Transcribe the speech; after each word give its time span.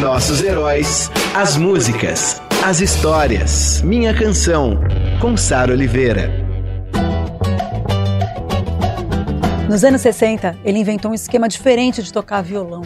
Nossos 0.00 0.42
heróis, 0.42 1.10
as 1.34 1.56
músicas, 1.56 2.40
as 2.64 2.80
histórias. 2.80 3.82
Minha 3.82 4.14
Canção, 4.14 4.80
com 5.20 5.36
Sara 5.36 5.72
Oliveira. 5.72 6.30
Nos 9.68 9.84
anos 9.84 10.00
60, 10.00 10.58
ele 10.64 10.78
inventou 10.78 11.10
um 11.10 11.14
esquema 11.14 11.48
diferente 11.48 12.02
de 12.02 12.12
tocar 12.12 12.42
violão. 12.42 12.82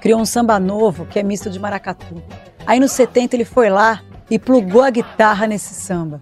Criou 0.00 0.20
um 0.20 0.24
samba 0.24 0.58
novo 0.58 1.06
que 1.06 1.18
é 1.18 1.22
misto 1.22 1.50
de 1.50 1.58
maracatu. 1.58 2.22
Aí 2.66 2.80
nos 2.80 2.92
70 2.92 3.36
ele 3.36 3.44
foi 3.44 3.68
lá 3.68 4.00
e 4.30 4.38
plugou 4.38 4.82
a 4.82 4.90
guitarra 4.90 5.46
nesse 5.46 5.74
samba. 5.74 6.20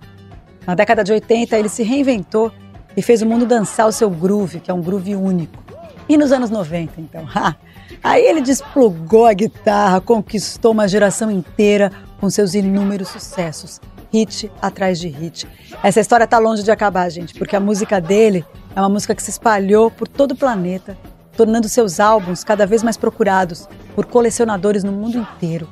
Na 0.67 0.75
década 0.75 1.05
de 1.05 1.13
80 1.13 1.57
ele 1.59 1.69
se 1.69 1.83
reinventou 1.83 2.51
e 2.97 3.03
fez 3.03 3.23
o 3.23 3.27
mundo 3.27 3.47
dançar 3.47 3.87
o 3.87 3.93
seu 3.93 4.11
groove, 4.11 4.61
que 4.61 4.71
é 4.71 4.75
um 4.75 4.83
groove 4.83 5.15
único. 5.15 5.63
E 6.09 6.17
nos 6.17 6.33
anos 6.33 6.51
90, 6.51 7.01
então? 7.01 7.27
Aí 8.05 8.23
ele 8.23 8.43
desplugou 8.43 9.25
a 9.25 9.33
guitarra, 9.33 9.99
conquistou 9.99 10.73
uma 10.73 10.87
geração 10.87 11.31
inteira 11.31 11.91
com 12.21 12.29
seus 12.29 12.55
inúmeros 12.55 13.09
sucessos, 13.09 13.81
hit 14.13 14.53
atrás 14.61 14.99
de 15.01 15.09
hit. 15.09 15.49
Essa 15.83 16.01
história 16.01 16.25
está 16.25 16.39
longe 16.39 16.63
de 16.63 16.71
acabar, 16.71 17.09
gente, 17.09 17.33
porque 17.33 17.57
a 17.57 17.61
música 17.61 18.03
dele 18.03 18.45
é 18.77 18.81
uma 18.81 18.91
música 18.91 19.15
que 19.15 19.23
se 19.23 19.31
espalhou 19.31 19.91
por 19.91 20.07
todo 20.07 20.33
o 20.33 20.37
planeta, 20.37 20.99
tornando 21.35 21.67
seus 21.67 21.99
álbuns 21.99 22.45
cada 22.45 22.67
vez 22.67 22.83
mais 22.83 22.99
procurados 22.99 23.67
por 23.95 24.05
colecionadores 24.05 24.85
no 24.85 24.93
mundo 24.93 25.17
inteiro, 25.17 25.67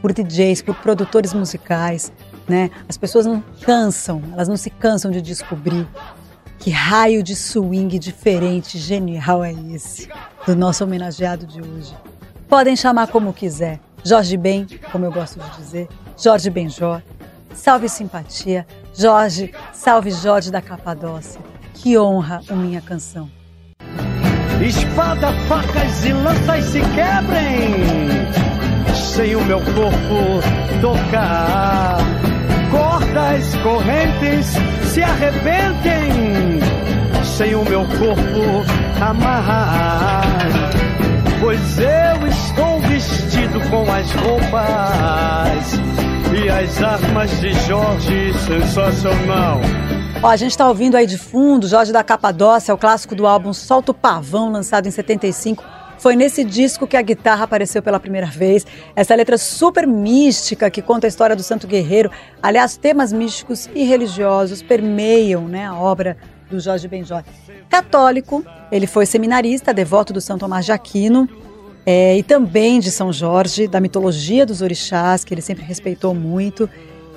por 0.00 0.14
DJs, 0.14 0.62
por 0.62 0.76
produtores 0.76 1.34
musicais, 1.34 2.10
né? 2.48 2.70
As 2.88 2.96
pessoas 2.96 3.26
não 3.26 3.44
cansam, 3.60 4.22
elas 4.32 4.48
não 4.48 4.56
se 4.56 4.70
cansam 4.70 5.10
de 5.10 5.20
descobrir 5.20 5.86
que 6.58 6.70
raio 6.70 7.22
de 7.22 7.34
swing 7.34 7.98
diferente, 7.98 8.78
genial 8.78 9.44
é 9.44 9.52
esse 9.52 10.08
do 10.46 10.54
nosso 10.54 10.84
homenageado 10.84 11.46
de 11.46 11.60
hoje. 11.60 11.94
Podem 12.48 12.76
chamar 12.76 13.08
como 13.08 13.32
quiser, 13.32 13.80
Jorge 14.04 14.36
Ben, 14.36 14.66
como 14.92 15.04
eu 15.04 15.12
gosto 15.12 15.40
de 15.40 15.56
dizer, 15.56 15.88
Jorge 16.16 16.48
Benjó, 16.48 17.00
salve 17.54 17.88
simpatia, 17.88 18.66
Jorge, 18.94 19.52
salve 19.72 20.10
Jorge 20.10 20.50
da 20.50 20.62
Capadócia. 20.62 21.40
Que 21.74 21.98
honra 21.98 22.40
a 22.48 22.54
minha 22.54 22.80
canção. 22.80 23.30
Espada, 24.60 25.32
facas 25.46 26.04
e 26.04 26.12
lanças 26.12 26.64
se 26.64 26.80
quebrem, 26.80 27.74
sem 28.94 29.36
o 29.36 29.44
meu 29.44 29.58
corpo 29.60 30.40
tocar. 30.80 31.98
Cordas, 32.70 33.54
correntes 33.62 34.46
se 34.92 35.02
arrebentem, 35.02 36.25
sem 37.36 37.54
o 37.54 37.62
meu 37.64 37.82
corpo 37.82 38.64
amarrar. 38.98 40.22
Pois 41.38 41.78
eu 41.78 42.26
estou 42.26 42.80
vestido 42.80 43.60
com 43.68 43.82
as 43.92 44.10
roupas 44.12 45.74
e 46.34 46.48
as 46.48 46.82
armas 46.82 47.30
de 47.38 47.52
Jorge 47.66 48.32
sensacional. 48.38 49.60
Ó, 50.22 50.28
a 50.28 50.36
gente 50.36 50.52
está 50.52 50.66
ouvindo 50.66 50.96
aí 50.96 51.06
de 51.06 51.18
fundo 51.18 51.68
Jorge 51.68 51.92
da 51.92 52.02
Capadócia, 52.02 52.72
o 52.72 52.78
clássico 52.78 53.14
do 53.14 53.26
álbum 53.26 53.52
Solta 53.52 53.90
o 53.90 53.94
Pavão, 53.94 54.50
lançado 54.50 54.88
em 54.88 54.90
75. 54.90 55.62
Foi 55.98 56.16
nesse 56.16 56.42
disco 56.42 56.86
que 56.86 56.96
a 56.96 57.02
guitarra 57.02 57.44
apareceu 57.44 57.82
pela 57.82 58.00
primeira 58.00 58.26
vez. 58.26 58.66
Essa 58.94 59.14
letra 59.14 59.36
super 59.36 59.86
mística 59.86 60.70
que 60.70 60.80
conta 60.80 61.06
a 61.06 61.08
história 61.08 61.36
do 61.36 61.42
Santo 61.42 61.66
Guerreiro. 61.66 62.10
Aliás, 62.42 62.78
temas 62.78 63.12
místicos 63.12 63.68
e 63.74 63.84
religiosos 63.84 64.62
permeiam 64.62 65.46
né, 65.46 65.66
a 65.66 65.74
obra 65.74 66.16
do 66.50 66.60
Jorge 66.60 66.88
Benjó. 66.88 67.22
Católico, 67.68 68.44
ele 68.70 68.86
foi 68.86 69.06
seminarista, 69.06 69.74
devoto 69.74 70.12
do 70.12 70.20
São 70.20 70.38
Tomás 70.38 70.64
de 70.64 70.72
Aquino 70.72 71.28
é, 71.84 72.18
e 72.18 72.22
também 72.22 72.80
de 72.80 72.90
São 72.90 73.12
Jorge, 73.12 73.68
da 73.68 73.80
mitologia 73.80 74.44
dos 74.44 74.60
orixás, 74.60 75.24
que 75.24 75.32
ele 75.32 75.40
sempre 75.40 75.64
respeitou 75.64 76.14
muito. 76.14 76.68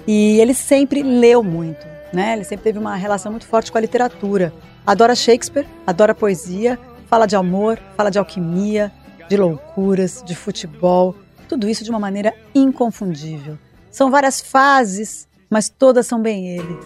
E 0.08 0.40
ele 0.40 0.54
sempre 0.54 1.02
leu 1.02 1.44
muito. 1.44 1.88
Né? 2.14 2.34
Ele 2.34 2.44
sempre 2.44 2.64
teve 2.64 2.80
uma 2.80 2.96
relação 2.96 3.32
muito 3.32 3.48
forte 3.48 3.72
com 3.72 3.78
a 3.78 3.82
literatura. 3.82 4.54
Adora 4.86 5.16
Shakespeare, 5.16 5.68
adora 5.86 6.14
poesia, 6.16 6.80
fala 7.08 7.26
de 7.26 7.36
amor, 7.36 7.80
fala 7.98 8.10
de 8.10 8.20
alquimia, 8.20 8.92
de 9.28 9.38
loucuras, 9.38 10.24
de 10.26 10.36
futebol, 10.36 11.16
tudo 11.48 11.68
isso 11.68 11.84
de 11.84 11.90
uma 11.90 12.00
maneira 12.00 12.34
inconfundível. 12.54 13.58
São 13.92 14.10
várias 14.10 14.40
fases, 14.40 15.28
mas 15.50 15.68
todas 15.68 16.06
são 16.06 16.22
bem 16.22 16.48
ele. 16.48 16.80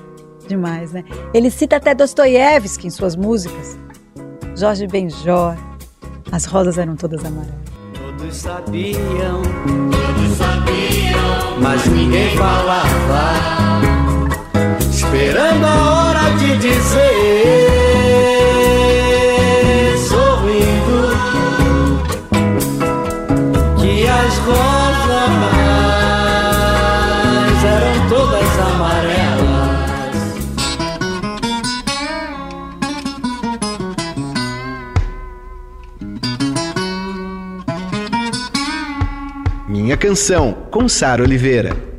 Demais, 0.47 0.91
né? 0.91 1.03
Ele 1.33 1.49
cita 1.49 1.77
até 1.77 1.95
Dostoiévski 1.95 2.87
em 2.87 2.89
suas 2.89 3.15
músicas. 3.15 3.77
Jorge 4.55 4.87
Benjor. 4.87 5.55
As 6.31 6.45
rosas 6.45 6.77
eram 6.77 6.95
todas 6.95 7.23
amarelas. 7.23 7.53
Todos 7.93 8.35
sabiam, 8.35 9.41
todos 9.41 10.37
sabiam, 10.37 11.59
mas 11.61 11.85
ninguém 11.85 12.35
falava 12.35 13.83
esperando 15.13 15.65
a 15.65 15.91
hora 15.91 16.37
de 16.37 16.57
dizer, 16.57 17.72
Canção, 40.13 40.53
com 40.69 40.87
Sara 40.87 41.23
Oliveira. 41.23 41.93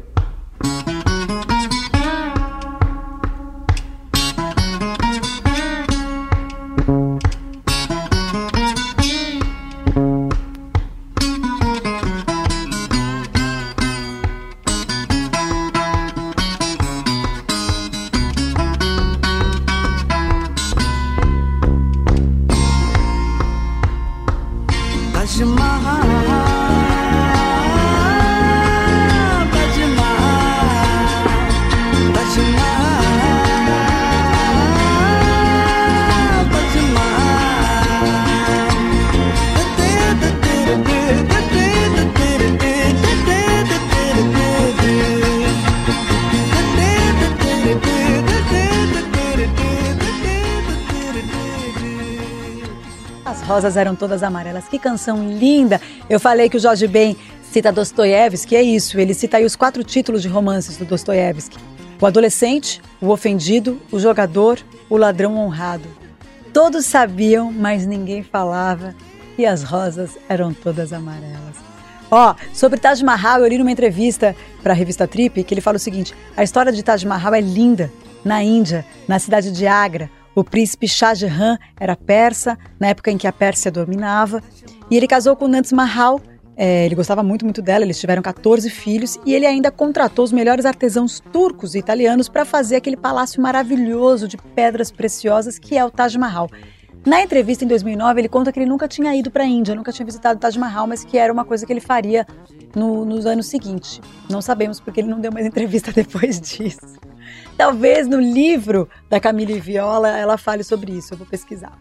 Rosas 53.55 53.77
eram 53.77 53.95
todas 53.95 54.25
amarelas. 54.25 54.67
Que 54.67 54.81
canção 54.81 55.29
linda! 55.29 55.81
Eu 56.11 56.19
falei 56.19 56.49
que 56.49 56.57
o 56.57 56.61
Jorge 56.61 56.89
Ben 56.89 57.17
cita 57.53 57.71
Dostoiévski, 57.71 58.57
é 58.57 58.63
isso, 58.63 58.99
ele 58.99 59.15
cita 59.15 59.37
aí 59.37 59.45
os 59.45 59.55
quatro 59.55 59.85
títulos 59.85 60.23
de 60.23 60.29
romances 60.29 60.77
do 60.77 60.85
Dostoiévski. 60.85 61.57
O 62.01 62.05
adolescente, 62.05 62.83
o 63.01 63.11
ofendido, 63.11 63.81
o 63.93 64.01
jogador, 64.01 64.59
o 64.91 64.97
ladrão 64.97 65.37
honrado. 65.37 65.89
Todos 66.53 66.85
sabiam, 66.85 67.53
mas 67.53 67.87
ninguém 67.87 68.25
falava, 68.25 68.93
e 69.39 69.47
as 69.47 69.63
rosas 69.63 70.19
eram 70.29 70.53
todas 70.53 70.93
amarelas. 70.93 71.55
Ó, 72.11 72.33
oh, 72.33 72.35
sobre 72.53 72.81
Taj 72.81 73.05
Mahal, 73.05 73.41
eu 73.41 73.49
li 73.49 73.59
numa 73.59 73.71
entrevista 73.71 74.35
para 74.61 74.73
a 74.73 74.77
revista 74.77 75.07
Trip 75.07 75.45
que 75.45 75.55
ele 75.55 75.61
fala 75.61 75.77
o 75.77 75.81
seguinte: 75.81 76.13
a 76.37 76.43
história 76.43 76.73
de 76.73 76.83
Taj 76.83 77.07
Mahal 77.07 77.35
é 77.35 77.41
linda. 77.41 77.91
Na 78.25 78.43
Índia, 78.43 78.87
na 79.07 79.19
cidade 79.19 79.53
de 79.53 79.67
Agra, 79.67 80.11
o 80.35 80.43
príncipe 80.43 80.89
Shah 80.89 81.15
Jahan 81.15 81.59
era 81.79 81.95
persa, 81.97 82.59
na 82.79 82.89
época 82.89 83.11
em 83.11 83.19
que 83.19 83.27
a 83.27 83.33
Pérsia 83.33 83.71
dominava, 83.71 84.43
e 84.91 84.97
ele 84.97 85.07
casou 85.07 85.37
com 85.37 85.49
Nand 85.49 85.71
Mahal, 85.73 86.21
É, 86.57 86.87
ele 86.87 86.95
gostava 86.95 87.21
muito, 87.21 87.45
muito 87.45 87.61
dela. 87.61 87.85
Eles 87.85 87.99
tiveram 87.99 88.23
14 88.23 88.71
filhos 88.71 89.19
e 89.27 89.35
ele 89.35 89.45
ainda 89.45 89.73
contratou 89.73 90.25
os 90.25 90.31
melhores 90.31 90.65
artesãos 90.65 91.21
turcos 91.33 91.75
e 91.75 91.81
italianos 91.81 92.29
para 92.29 92.45
fazer 92.45 92.77
aquele 92.77 92.97
palácio 92.97 93.43
maravilhoso 93.43 94.29
de 94.29 94.37
pedras 94.37 94.89
preciosas 94.93 95.59
que 95.59 95.77
é 95.77 95.85
o 95.85 95.91
Taj 95.91 96.17
Mahal. 96.17 96.49
Na 97.05 97.21
entrevista 97.21 97.65
em 97.65 97.69
2009, 97.69 98.21
ele 98.21 98.29
conta 98.29 98.53
que 98.53 98.61
ele 98.61 98.67
nunca 98.67 98.87
tinha 98.87 99.15
ido 99.17 99.33
para 99.33 99.43
a 99.43 99.47
Índia, 99.47 99.75
nunca 99.75 99.93
tinha 99.93 100.07
visitado 100.07 100.37
o 100.37 100.41
Taj 100.41 100.57
Mahal, 100.57 100.87
mas 100.87 101.05
que 101.05 101.19
era 101.19 101.33
uma 101.33 101.45
coisa 101.45 101.67
que 101.67 101.73
ele 101.73 101.81
faria 101.81 102.25
no, 102.75 103.05
nos 103.05 103.27
anos 103.27 103.47
seguintes. 103.47 104.01
Não 104.31 104.41
sabemos 104.41 104.79
porque 104.79 105.01
ele 105.01 105.09
não 105.09 105.21
deu 105.21 105.33
mais 105.33 105.45
entrevista 105.45 105.91
depois 105.93 106.41
disso. 106.41 106.79
Talvez 107.57 108.09
no 108.09 108.21
livro 108.21 108.89
da 109.09 109.21
Camille 109.21 109.61
Viola 109.61 110.09
ela 110.09 110.37
fale 110.37 110.65
sobre 110.65 110.93
isso, 110.93 111.15
eu 111.15 111.19
vou 111.19 111.27
pesquisar. 111.27 111.79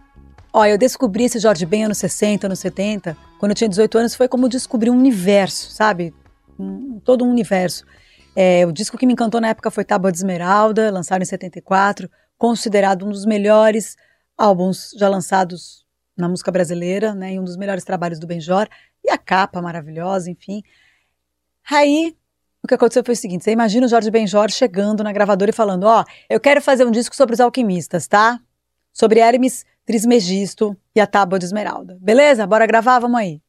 Olha, 0.51 0.69
eu 0.69 0.77
descobri 0.77 1.23
esse 1.23 1.39
Jorge 1.39 1.65
Ben 1.65 1.85
anos 1.85 1.97
60, 1.97 2.45
anos 2.45 2.59
70, 2.59 3.17
quando 3.39 3.51
eu 3.51 3.55
tinha 3.55 3.67
18 3.67 3.97
anos, 3.97 4.15
foi 4.15 4.27
como 4.27 4.47
descobrir 4.47 4.91
um 4.91 4.97
universo, 4.97 5.71
sabe? 5.71 6.13
Um, 6.59 6.99
todo 7.03 7.25
um 7.25 7.29
universo. 7.31 7.85
É, 8.35 8.63
o 8.67 8.71
disco 8.71 8.95
que 8.95 9.07
me 9.07 9.13
encantou 9.13 9.41
na 9.41 9.47
época 9.47 9.71
foi 9.71 9.83
Tábua 9.83 10.11
de 10.11 10.19
Esmeralda, 10.19 10.91
lançado 10.91 11.23
em 11.23 11.25
74, 11.25 12.07
considerado 12.37 13.03
um 13.03 13.09
dos 13.09 13.25
melhores 13.25 13.95
álbuns 14.37 14.91
já 14.95 15.09
lançados 15.09 15.83
na 16.15 16.29
música 16.29 16.51
brasileira, 16.51 17.15
né, 17.15 17.33
e 17.33 17.39
um 17.39 17.43
dos 17.43 17.57
melhores 17.57 17.83
trabalhos 17.83 18.19
do 18.19 18.27
Benjor, 18.27 18.67
e 19.03 19.09
a 19.09 19.17
capa 19.17 19.59
maravilhosa, 19.59 20.29
enfim. 20.29 20.61
Aí, 21.69 22.15
o 22.63 22.67
que 22.67 22.73
aconteceu 22.73 23.03
foi 23.03 23.13
o 23.13 23.17
seguinte, 23.17 23.43
você 23.43 23.51
imagina 23.51 23.85
o 23.85 23.89
Jorge 23.89 24.09
Benjor 24.09 24.49
chegando 24.49 25.03
na 25.03 25.11
gravadora 25.11 25.51
e 25.51 25.53
falando, 25.53 25.83
ó, 25.83 26.01
oh, 26.01 26.11
eu 26.29 26.39
quero 26.39 26.61
fazer 26.61 26.85
um 26.85 26.91
disco 26.91 27.13
sobre 27.13 27.33
os 27.33 27.41
alquimistas, 27.41 28.07
tá? 28.07 28.39
Sobre 28.93 29.19
Hermes 29.19 29.65
Trismegisto 29.85 30.77
e 30.95 31.01
a 31.01 31.05
Tábua 31.05 31.37
de 31.37 31.45
Esmeralda. 31.45 31.97
Beleza? 31.99 32.47
Bora 32.47 32.65
gravar? 32.65 32.99
Vamos 32.99 33.19
aí. 33.19 33.41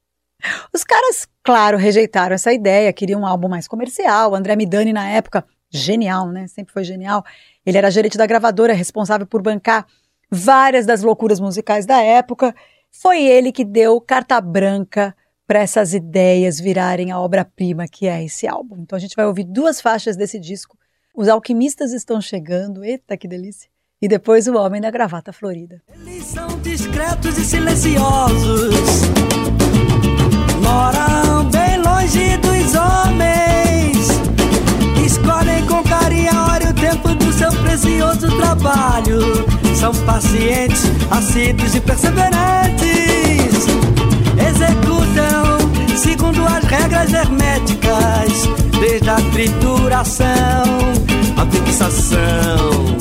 Os 0.72 0.82
caras, 0.82 1.28
claro, 1.44 1.78
rejeitaram 1.78 2.34
essa 2.34 2.52
ideia, 2.52 2.93
queriam 2.93 3.20
um 3.20 3.26
álbum 3.26 3.49
mais 3.49 3.69
comercial. 3.69 4.32
O 4.32 4.34
André 4.34 4.56
Midani, 4.56 4.93
na 4.93 5.08
época, 5.08 5.44
genial, 5.70 6.28
né? 6.31 6.49
Sempre 6.49 6.72
foi 6.72 6.82
genial. 6.82 7.25
Ele 7.64 7.78
era 7.78 7.93
gerente 7.93 8.19
da 8.19 8.26
gravadora, 8.26 8.72
responsável 8.72 9.28
por 9.28 9.40
bancar 9.40 9.87
várias 10.28 10.87
das 10.87 11.02
loucuras 11.02 11.38
musicais 11.38 11.87
da 11.87 12.02
época. 12.02 12.52
Foi 12.90 13.22
ele 13.22 13.52
que 13.52 13.64
deu 13.64 14.00
carta 14.00 14.40
branca 14.40 15.14
para 15.46 15.61
essas 15.61 15.93
ideias 15.93 16.58
virarem 16.58 17.11
a 17.11 17.20
obra-prima 17.20 17.87
que 17.87 18.06
é 18.06 18.25
esse 18.25 18.46
álbum. 18.46 18.76
Então 18.81 18.96
a 18.96 19.00
gente 19.00 19.17
vai 19.17 19.26
ouvir 19.26 19.44
duas 19.44 19.81
faixas 19.81 20.17
desse 20.17 20.38
disco. 20.38 20.79
Os 21.14 21.29
alquimistas 21.29 21.93
estão 21.93 22.20
chegando, 22.20 22.85
eita 22.85 23.17
que 23.17 23.29
delícia! 23.29 23.69
E 24.00 24.08
depois 24.08 24.49
o 24.49 24.56
homem 24.56 24.81
da 24.81 24.91
gravata 24.91 25.32
florida. 25.32 25.81
Eles 25.88 26.25
são 26.25 26.49
discretos 26.61 27.38
e 27.38 27.44
silenciosos, 27.44 29.02
moram 30.62 31.49
bem 31.50 31.79
longe 31.79 32.37
dos 32.38 32.75
homens, 32.75 34.08
escolhem 35.06 35.64
com 35.67 35.82
carinho 35.85 36.31
a 36.32 36.52
hora 36.52 36.64
e 36.64 36.69
o 36.69 36.75
tempo 36.75 37.14
do 37.14 37.32
seu 37.32 37.52
precioso 37.62 38.37
trabalho 38.37 39.55
são 39.85 39.93
pacientes, 40.06 40.85
assíduos 41.11 41.75
e 41.75 41.81
perseverantes. 41.81 42.94
Executam 44.38 45.54
segundo 45.96 46.44
as 46.44 46.64
regras 46.64 47.12
herméticas, 47.12 48.48
desde 48.81 49.08
a 49.08 49.16
trituração, 49.32 50.26
a 51.36 51.46
fixação, 51.46 52.96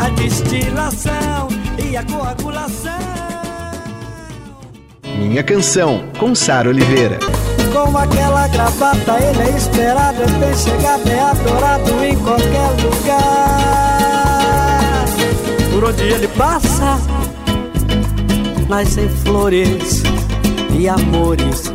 a 0.00 0.08
destilação 0.10 1.48
e 1.78 1.96
a 1.96 2.02
coagulação. 2.04 2.92
Minha 5.18 5.42
canção, 5.42 6.04
com 6.18 6.34
Sara 6.34 6.68
Oliveira. 6.68 7.18
Com 7.72 7.96
aquela 7.96 8.48
gravata, 8.48 9.16
ele 9.22 9.42
é 9.42 9.56
esperado, 9.56 10.22
é 10.22 10.26
bem 10.26 10.56
chegado, 10.56 11.08
é 11.08 11.20
adorado 11.20 12.04
em 12.04 12.16
qualquer 12.18 12.70
lugar 12.82 13.68
por 15.78 15.84
onde 15.90 16.02
ele 16.02 16.26
passa, 16.28 16.98
nascem 18.68 19.08
flores 19.08 20.02
e 20.76 20.88
amores. 20.88 21.72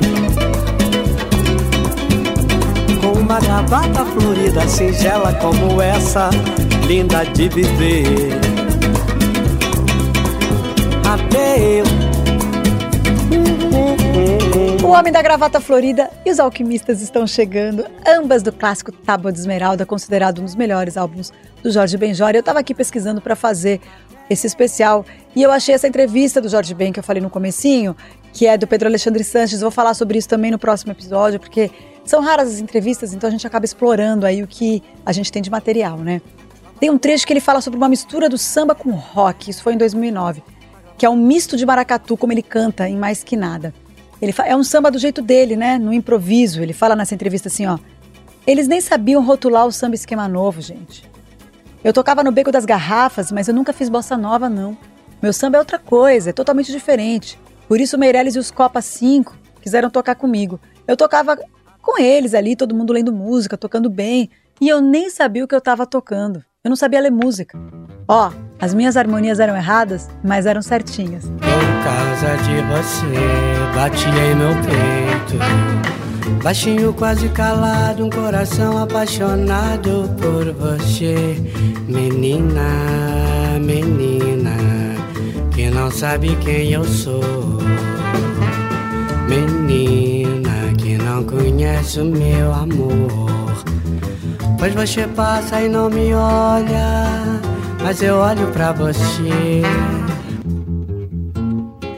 Com 3.02 3.20
uma 3.20 3.40
gravata 3.40 4.06
florida, 4.06 4.68
singela 4.68 5.34
como 5.36 5.82
essa, 5.82 6.30
linda 6.88 7.24
de 7.26 7.50
viver. 7.50 8.30
Até 11.06 11.80
eu. 11.80 11.86
O 14.84 14.96
Homem 14.96 15.12
da 15.12 15.22
Gravata 15.22 15.60
Florida 15.60 16.12
e 16.24 16.30
os 16.30 16.40
Alquimistas 16.40 17.02
estão 17.02 17.26
chegando, 17.26 17.86
ambas 18.06 18.44
do 18.44 18.52
clássico 18.52 18.92
Tábua 18.92 19.32
de 19.32 19.40
Esmeralda, 19.40 19.86
considerado 19.88 20.40
um 20.40 20.44
dos 20.44 20.56
melhores 20.56 20.98
álbuns 20.98 21.32
do 21.64 21.72
Jorge 21.72 21.98
Benjor. 21.98 22.32
Eu 22.34 22.42
estava 22.42 22.60
aqui 22.60 22.76
pesquisando 22.76 23.20
para 23.20 23.36
fazer 23.36 23.82
esse 24.30 24.46
especial 24.46 25.06
e 25.36 25.42
eu 25.42 25.52
achei 25.52 25.74
essa 25.74 25.88
entrevista 25.88 26.40
do 26.40 26.48
Jorge 26.48 26.74
Ben 26.74 26.92
que 26.92 27.00
eu 27.00 27.04
falei 27.04 27.22
no 27.24 27.30
comecinho, 27.30 27.96
que 28.34 28.48
é 28.48 28.58
do 28.58 28.68
Pedro 28.68 28.90
Alexandre 28.90 29.24
Sanches. 29.24 29.62
Vou 29.62 29.72
falar 29.72 29.94
sobre 29.94 30.18
isso 30.18 30.28
também 30.28 30.52
no 30.52 30.60
próximo 30.60 30.92
episódio, 30.92 31.40
porque 31.40 31.72
são 32.04 32.20
raras 32.20 32.50
as 32.50 32.60
entrevistas, 32.60 33.14
então 33.14 33.30
a 33.30 33.32
gente 33.32 33.48
acaba 33.48 33.64
explorando 33.64 34.26
aí 34.26 34.44
o 34.44 34.48
que 34.48 34.84
a 35.06 35.14
gente 35.14 35.32
tem 35.32 35.42
de 35.42 35.50
material, 35.50 35.98
né? 36.00 36.22
Tem 36.80 36.90
um 36.90 36.98
trecho 36.98 37.26
que 37.26 37.32
ele 37.32 37.40
fala 37.40 37.62
sobre 37.62 37.78
uma 37.78 37.88
mistura 37.88 38.28
do 38.28 38.38
samba 38.38 38.76
com 38.76 38.92
rock, 38.92 39.50
isso 39.50 39.64
foi 39.64 39.74
em 39.74 39.78
2009, 39.78 40.44
que 40.98 41.06
é 41.06 41.10
um 41.10 41.16
misto 41.16 41.56
de 41.56 41.66
maracatu, 41.66 42.18
como 42.18 42.34
ele 42.34 42.42
canta 42.42 42.90
em 42.90 42.98
Mais 42.98 43.24
Que 43.24 43.38
Nada. 43.38 43.74
Ele 44.22 44.34
é 44.46 44.56
um 44.56 44.64
samba 44.64 44.90
do 44.90 44.98
jeito 44.98 45.22
dele, 45.22 45.58
né? 45.58 45.78
No 45.78 45.92
improviso. 45.92 46.62
Ele 46.62 46.72
fala 46.72 46.96
nessa 46.96 47.14
entrevista 47.14 47.50
assim, 47.50 47.66
ó. 47.66 47.78
Eles 48.48 48.70
nem 48.70 48.80
sabiam 48.80 49.22
rotular 49.22 49.66
o 49.66 49.72
samba 49.72 49.96
esquema 49.96 50.30
novo, 50.30 50.62
gente. 50.62 51.04
Eu 51.84 51.92
tocava 51.92 52.24
no 52.24 52.32
beco 52.32 52.50
das 52.50 52.64
garrafas, 52.64 53.34
mas 53.34 53.50
eu 53.50 53.54
nunca 53.54 53.74
fiz 53.74 53.90
bossa 53.90 54.16
nova, 54.16 54.50
não. 54.50 54.78
Meu 55.22 55.34
samba 55.34 55.58
é 55.58 55.60
outra 55.60 55.78
coisa, 55.78 56.30
é 56.30 56.34
totalmente 56.34 56.72
diferente. 56.72 57.38
Por 57.74 57.82
isso 57.82 57.98
Meirelles 57.98 58.36
e 58.36 58.38
os 58.38 58.52
Copa 58.52 58.84
5 58.84 59.36
quiseram 59.60 59.90
tocar 59.90 60.14
comigo. 60.14 60.60
Eu 60.88 60.96
tocava 60.96 61.36
com 61.82 62.00
eles 62.00 62.36
ali, 62.36 62.56
todo 62.56 62.76
mundo 62.76 62.94
lendo 62.94 63.12
música, 63.12 63.58
tocando 63.58 63.90
bem, 63.90 64.30
e 64.62 64.70
eu 64.70 64.80
nem 64.80 65.10
sabia 65.10 65.44
o 65.44 65.48
que 65.48 65.56
eu 65.56 65.58
estava 65.58 65.84
tocando. 65.88 66.46
Eu 66.64 66.70
não 66.70 66.76
sabia 66.76 67.02
ler 67.02 67.10
música. 67.10 67.58
Ó, 68.08 68.32
as 68.62 68.76
minhas 68.76 68.96
harmonias 68.96 69.40
eram 69.40 69.56
erradas, 69.56 70.08
mas 70.24 70.46
eram 70.46 70.62
certinhas. 70.62 71.24
Por 71.24 71.40
causa 71.84 72.38
de 72.44 72.62
você, 72.62 73.74
bati 73.74 74.08
em 74.08 74.36
meu 74.36 74.54
peito. 74.62 75.84
Baixinho, 76.44 76.94
quase 76.94 77.28
calado, 77.30 78.06
um 78.06 78.10
coração 78.12 78.84
apaixonado 78.84 80.12
por 80.22 80.54
você, 80.54 81.38
menina, 81.88 83.58
menina, 83.60 84.13
sabe 85.94 86.36
quem 86.38 86.72
eu 86.72 86.84
sou. 86.84 87.24
Menina, 89.30 90.74
que 90.78 90.98
não 90.98 91.24
conhece 91.24 92.02
o 92.02 92.06
meu 92.06 92.54
amor. 92.54 93.64
Pois 94.58 94.74
você 94.74 95.08
passa 95.08 95.62
e 95.62 95.70
não 95.70 95.90
me 95.90 96.14
olha, 96.14 97.42
mas 97.82 98.02
eu 98.02 98.16
olho 98.16 98.48
pra 98.48 98.72
você. 98.72 99.62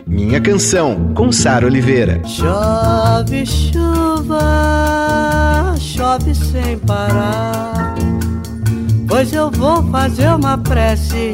Minha 0.06 0.42
Canção, 0.42 1.14
com 1.14 1.32
Sara 1.32 1.66
Oliveira. 1.66 2.22
Chove 2.26 3.46
chuva, 3.46 4.42
chove 5.78 6.36
sem 6.36 6.78
parar. 6.80 7.96
Pois 9.08 9.32
eu 9.32 9.50
vou 9.52 9.84
fazer 9.92 10.30
uma 10.30 10.58
prece 10.58 11.32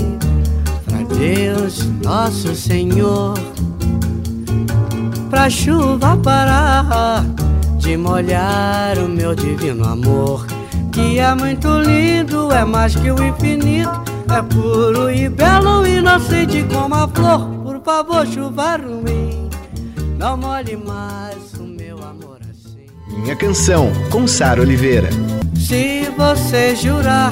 Deus, 1.17 1.85
nosso 2.03 2.55
Senhor. 2.55 3.33
Pra 5.29 5.49
chuva 5.49 6.17
parar 6.17 7.23
de 7.77 7.95
molhar 7.97 8.97
o 8.97 9.07
meu 9.07 9.33
divino 9.35 9.85
amor. 9.85 10.45
Que 10.91 11.19
é 11.19 11.33
muito 11.33 11.67
lindo, 11.79 12.51
é 12.51 12.65
mais 12.65 12.95
que 12.95 13.11
o 13.11 13.23
infinito. 13.23 13.89
É 14.29 14.41
puro 14.41 15.11
e 15.11 15.27
belo, 15.27 15.85
inocente 15.85 16.63
como 16.71 16.95
a 16.95 17.07
flor 17.07 17.61
por 17.81 17.85
favor, 17.85 18.27
chuva 18.27 18.77
ruim, 18.77 19.49
não 20.17 20.37
molhe 20.37 20.75
mais 20.77 21.53
o 21.59 21.63
meu 21.63 21.97
amor 21.97 22.39
assim. 22.49 22.85
Minha 23.07 23.35
canção, 23.35 23.91
com 24.11 24.27
Sara 24.27 24.61
Oliveira. 24.61 25.09
Se 25.55 26.07
você 26.15 26.75
jurar, 26.75 27.31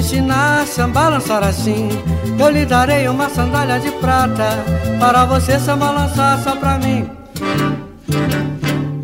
me 0.00 0.06
ensinar 0.06 0.64
a 0.78 0.86
balançar 0.86 1.44
assim, 1.44 1.88
eu 2.38 2.50
lhe 2.50 2.64
darei 2.64 3.06
uma 3.06 3.28
sandália 3.28 3.78
de 3.78 3.90
prata, 3.92 4.64
para 4.98 5.26
você 5.26 5.58
se 5.60 5.74
balançar 5.76 6.42
só 6.42 6.56
pra 6.56 6.78
mim. 6.78 7.06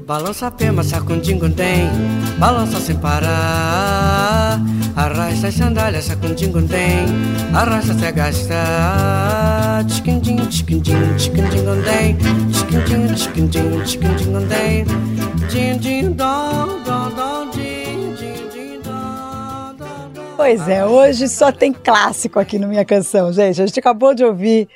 Balança 0.07 0.51
pema, 0.51 0.83
sacundim-gundem, 0.83 1.91
balança 2.39 2.81
sem 2.81 2.97
parar. 2.97 4.59
Arrasta 4.97 5.49
as 5.49 5.55
sandálias, 5.55 6.05
sacundim-gundem, 6.05 7.05
arrasta 7.53 7.93
até 7.93 8.13
gastar. 8.13 9.85
Tchiquindim, 9.87 10.37
tchiquindim, 10.47 11.15
tchiquindim-gundem, 11.17 12.17
tchiquindim, 12.53 13.15
tchiquindim, 13.15 13.83
tchiquindim-gundem. 13.83 14.87
Din, 15.51 15.79
din, 15.79 16.13
dom, 16.13 16.83
dom, 16.87 17.11
dom, 17.15 17.36
Pois 20.37 20.69
é, 20.69 20.85
hoje 20.85 21.29
só 21.29 21.51
tem 21.51 21.73
clássico 21.73 22.39
aqui 22.39 22.59
no 22.59 22.69
Minha 22.69 22.85
Canção, 22.85 23.33
gente. 23.33 23.63
A 23.63 23.67
gente 23.67 23.81
acabou 23.81 24.15
de 24.15 24.23
ouvir 24.23 24.69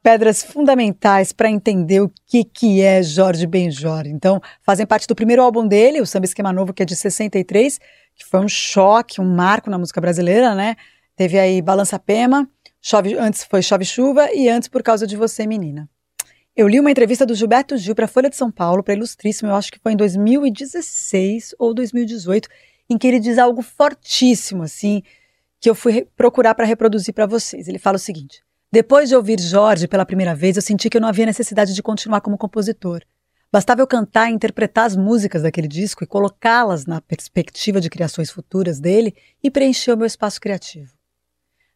pedras 0.00 0.40
fundamentais 0.40 1.32
para 1.32 1.50
entender 1.50 2.00
o 2.00 2.10
que, 2.28 2.44
que 2.44 2.80
é 2.80 3.02
Jorge 3.02 3.44
Benjor. 3.44 4.06
Então, 4.06 4.40
fazem 4.62 4.86
parte 4.86 5.08
do 5.08 5.14
primeiro 5.16 5.42
álbum 5.42 5.66
dele, 5.66 6.00
o 6.00 6.06
Samba 6.06 6.26
Esquema 6.26 6.52
Novo, 6.52 6.72
que 6.72 6.84
é 6.84 6.86
de 6.86 6.94
63, 6.94 7.80
que 8.14 8.24
foi 8.24 8.38
um 8.38 8.48
choque, 8.48 9.20
um 9.20 9.28
marco 9.28 9.68
na 9.68 9.76
música 9.76 10.00
brasileira, 10.00 10.54
né? 10.54 10.76
Teve 11.16 11.40
aí 11.40 11.60
Balança 11.60 11.98
Pema, 11.98 12.48
Chove, 12.80 13.16
antes 13.18 13.42
foi 13.42 13.62
Chove 13.62 13.84
Chuva 13.84 14.32
e 14.32 14.48
antes 14.48 14.68
Por 14.68 14.80
Causa 14.80 15.08
de 15.08 15.16
Você, 15.16 15.44
Menina. 15.44 15.88
Eu 16.56 16.68
li 16.68 16.78
uma 16.78 16.90
entrevista 16.90 17.26
do 17.26 17.34
Gilberto 17.34 17.76
Gil 17.76 17.96
para 17.96 18.04
a 18.04 18.08
Folha 18.08 18.30
de 18.30 18.36
São 18.36 18.50
Paulo, 18.50 18.82
para 18.82 18.94
Ilustríssimo, 18.94 19.50
eu 19.50 19.56
acho 19.56 19.72
que 19.72 19.80
foi 19.80 19.92
em 19.92 19.96
2016 19.96 21.56
ou 21.58 21.74
2018, 21.74 22.48
em 22.90 22.98
que 22.98 23.06
ele 23.06 23.20
diz 23.20 23.38
algo 23.38 23.62
fortíssimo, 23.62 24.64
assim, 24.64 25.02
que 25.60 25.70
eu 25.70 25.74
fui 25.76 26.08
procurar 26.16 26.56
para 26.56 26.66
reproduzir 26.66 27.14
para 27.14 27.24
vocês. 27.24 27.68
Ele 27.68 27.78
fala 27.78 27.96
o 27.96 28.00
seguinte: 28.00 28.42
Depois 28.72 29.08
de 29.08 29.14
ouvir 29.14 29.40
Jorge 29.40 29.86
pela 29.86 30.04
primeira 30.04 30.34
vez, 30.34 30.56
eu 30.56 30.62
senti 30.62 30.90
que 30.90 30.96
eu 30.96 31.00
não 31.00 31.08
havia 31.08 31.24
necessidade 31.24 31.72
de 31.72 31.82
continuar 31.82 32.20
como 32.20 32.36
compositor. 32.36 33.02
Bastava 33.52 33.80
eu 33.80 33.86
cantar 33.86 34.30
e 34.30 34.34
interpretar 34.34 34.86
as 34.86 34.96
músicas 34.96 35.42
daquele 35.42 35.68
disco 35.68 36.04
e 36.04 36.06
colocá-las 36.06 36.86
na 36.86 37.00
perspectiva 37.00 37.80
de 37.80 37.90
criações 37.90 38.30
futuras 38.30 38.78
dele 38.80 39.14
e 39.42 39.50
preencher 39.50 39.92
o 39.92 39.96
meu 39.96 40.06
espaço 40.06 40.40
criativo. 40.40 40.92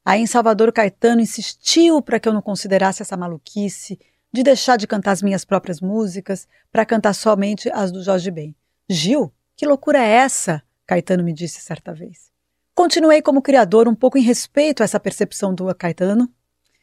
Aí 0.05 0.21
em 0.21 0.27
Salvador, 0.27 0.73
Caetano 0.73 1.21
insistiu 1.21 2.03
para 2.03 2.21
que 2.21 2.29
eu 2.29 2.33
não 2.33 2.43
considerasse 2.43 3.03
essa 3.03 3.17
maluquice 3.17 3.99
de 4.33 4.43
deixar 4.43 4.77
de 4.77 4.87
cantar 4.87 5.13
as 5.13 5.23
minhas 5.23 5.45
próprias 5.45 5.81
músicas 5.81 6.47
para 6.71 6.85
cantar 6.85 7.15
somente 7.15 7.71
as 7.71 7.91
do 7.91 8.03
Jorge 8.03 8.31
Ben. 8.31 8.55
Gil, 8.89 9.33
que 9.57 9.67
loucura 9.67 9.99
é 9.99 10.11
essa? 10.11 10.63
Caetano 10.87 11.25
me 11.25 11.33
disse 11.33 11.61
certa 11.61 11.93
vez. 11.93 12.31
Continuei 12.75 13.23
como 13.23 13.41
criador 13.41 13.87
um 13.89 13.95
pouco 13.95 14.19
em 14.19 14.23
respeito 14.23 14.83
a 14.83 14.85
essa 14.85 14.99
percepção 14.99 15.55
do 15.55 15.73
Caetano, 15.75 16.29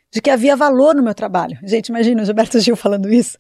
de 0.10 0.22
que 0.22 0.30
havia 0.30 0.56
valor 0.56 0.96
no 0.96 1.04
meu 1.04 1.14
trabalho. 1.14 1.58
Gente, 1.64 1.88
imagina 1.88 2.22
o 2.22 2.26
Gilberto 2.26 2.60
Gil 2.60 2.76
falando 2.76 3.12
isso. 3.12 3.38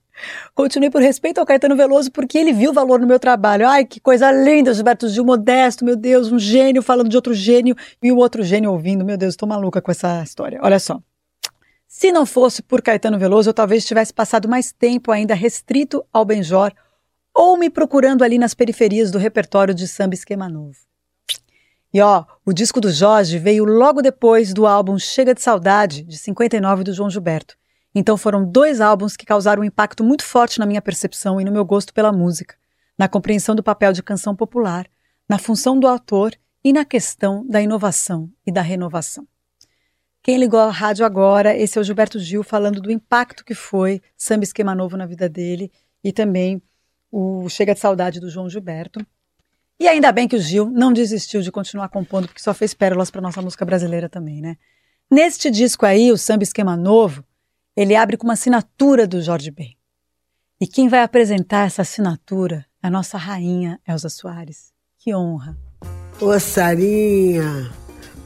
Continuei 0.54 0.90
por 0.90 1.02
respeito 1.02 1.40
ao 1.40 1.46
Caetano 1.46 1.76
Veloso 1.76 2.12
porque 2.12 2.38
ele 2.38 2.54
viu 2.54 2.74
valor 2.74 3.00
no 3.00 3.08
meu 3.08 3.20
trabalho. 3.20 3.68
Ai, 3.68 3.86
que 3.86 4.00
coisa 4.00 4.32
linda, 4.32 4.74
Gilberto 4.74 5.10
Gil, 5.10 5.26
modesto, 5.26 5.84
meu 5.84 5.96
Deus, 5.96 6.32
um 6.32 6.40
gênio 6.40 6.82
falando 6.82 7.10
de 7.10 7.16
outro 7.16 7.34
gênio 7.34 7.76
e 8.02 8.12
o 8.12 8.18
outro 8.18 8.44
gênio 8.44 8.72
ouvindo. 8.72 9.04
Meu 9.04 9.18
Deus, 9.18 9.34
estou 9.34 9.48
maluca 9.48 9.82
com 9.82 9.92
essa 9.92 10.22
história. 10.24 10.60
Olha 10.62 10.80
só. 10.80 11.02
Se 11.88 12.12
não 12.12 12.26
fosse 12.26 12.62
por 12.62 12.82
Caetano 12.82 13.20
Veloso, 13.20 13.50
eu 13.50 13.54
talvez 13.54 13.86
tivesse 13.86 14.14
passado 14.14 14.48
mais 14.48 14.72
tempo 14.72 15.12
ainda 15.12 15.34
restrito 15.34 16.06
ao 16.12 16.24
Benjor 16.24 16.72
ou 17.34 17.58
me 17.58 17.70
procurando 17.70 18.24
ali 18.24 18.38
nas 18.38 18.54
periferias 18.54 19.12
do 19.12 19.18
repertório 19.18 19.74
de 19.74 19.88
samba 19.88 20.14
esquema 20.14 20.50
novo. 20.50 20.78
E 21.94 22.00
ó, 22.02 22.26
o 22.46 22.54
disco 22.54 22.80
do 22.80 22.90
Jorge 22.90 23.38
veio 23.38 23.66
logo 23.66 24.02
depois 24.02 24.54
do 24.54 24.66
álbum 24.66 24.98
Chega 24.98 25.34
de 25.34 25.42
Saudade, 25.42 26.04
de 26.04 26.18
59, 26.18 26.86
do 26.86 26.94
João 26.94 27.10
Gilberto. 27.10 27.58
Então 27.94 28.16
foram 28.16 28.50
dois 28.50 28.80
álbuns 28.80 29.18
que 29.18 29.26
causaram 29.26 29.62
um 29.62 29.66
impacto 29.66 30.04
muito 30.04 30.24
forte 30.24 30.60
na 30.60 30.66
minha 30.66 30.82
percepção 30.82 31.42
e 31.42 31.44
no 31.44 31.52
meu 31.52 31.66
gosto 31.66 31.94
pela 31.94 32.12
música, 32.12 32.56
na 32.98 33.10
compreensão 33.10 33.54
do 33.54 33.64
papel 33.64 33.92
de 33.92 34.02
canção 34.02 34.34
popular, 34.34 34.88
na 35.28 35.38
função 35.38 35.78
do 35.78 35.88
autor 35.88 36.34
e 36.64 36.72
na 36.72 36.86
questão 36.86 37.46
da 37.46 37.62
inovação 37.62 38.30
e 38.46 38.52
da 38.52 38.62
renovação. 38.62 39.28
Quem 40.24 40.38
ligou 40.38 40.60
a 40.60 40.72
rádio 40.72 41.06
agora, 41.06 41.58
esse 41.58 41.78
é 41.78 41.82
o 41.82 41.84
Gilberto 41.84 42.20
Gil 42.20 42.44
falando 42.44 42.80
do 42.80 42.92
impacto 42.92 43.44
que 43.44 43.56
foi 43.56 44.02
Samba 44.16 44.44
Esquema 44.44 44.76
Novo 44.76 44.96
na 44.96 45.06
vida 45.06 45.28
dele 45.28 45.72
e 46.04 46.14
também 46.14 46.62
o 47.12 47.50
Chega 47.50 47.74
de 47.74 47.80
Saudade 47.80 48.20
do 48.20 48.30
João 48.30 48.50
Gilberto. 48.50 49.06
E 49.80 49.88
ainda 49.88 50.12
bem 50.12 50.28
que 50.28 50.36
o 50.36 50.40
Gil 50.40 50.70
não 50.70 50.94
desistiu 50.94 51.42
de 51.42 51.52
continuar 51.52 51.90
compondo, 51.90 52.28
porque 52.28 52.42
só 52.42 52.54
fez 52.54 52.74
pérolas 52.74 53.10
para 53.10 53.22
nossa 53.22 53.42
música 53.42 53.66
brasileira 53.66 54.08
também, 54.08 54.40
né? 54.40 54.56
Neste 55.10 55.52
disco 55.52 55.86
aí, 55.86 56.12
o 56.12 56.18
Samba 56.18 56.44
Esquema 56.44 56.78
Novo, 56.78 57.24
ele 57.76 57.96
abre 57.96 58.16
com 58.16 58.26
uma 58.26 58.34
assinatura 58.34 59.06
do 59.08 59.22
Jorge 59.22 59.52
Ben. 59.52 59.76
E 60.60 60.68
quem 60.68 60.88
vai 60.88 61.02
apresentar 61.02 61.66
essa 61.66 61.82
assinatura 61.82 62.66
é 62.82 62.88
a 62.88 62.92
nossa 62.92 63.18
rainha 63.18 63.80
Elza 63.88 64.10
Soares. 64.10 64.72
Que 65.00 65.14
honra! 65.16 65.58
Ô 66.22 66.40
Sarinha, 66.40 67.72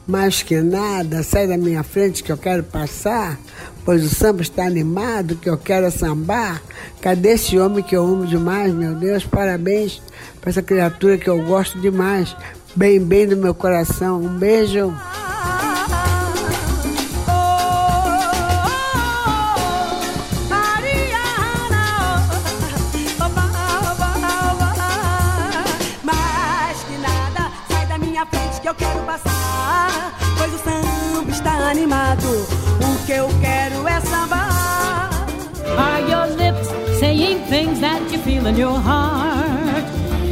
mais 0.06 0.42
que 0.42 0.60
nada, 0.60 1.22
sai 1.22 1.48
da 1.48 1.56
minha 1.56 1.82
frente 1.82 2.22
que 2.22 2.30
eu 2.30 2.36
quero 2.36 2.62
passar, 2.62 3.38
pois 3.86 4.04
o 4.04 4.08
samba 4.12 4.42
está 4.42 4.66
animado, 4.66 5.36
que 5.36 5.48
eu 5.48 5.56
quero 5.56 5.90
sambar. 5.92 6.60
Cadê 7.00 7.34
esse 7.34 7.56
homem 7.56 7.84
que 7.84 7.96
eu 7.96 8.04
amo 8.04 8.26
demais, 8.26 8.74
meu 8.74 8.94
Deus? 8.96 9.24
Parabéns 9.24 10.02
para 10.40 10.50
essa 10.50 10.60
criatura 10.60 11.16
que 11.16 11.30
eu 11.30 11.40
gosto 11.44 11.80
demais. 11.80 12.36
Bem, 12.74 13.00
bem 13.00 13.26
do 13.28 13.36
meu 13.36 13.54
coração. 13.54 14.20
Um 14.20 14.36
beijo. 14.36 14.92
In 38.46 38.56
your 38.56 38.78
heart? 38.78 39.84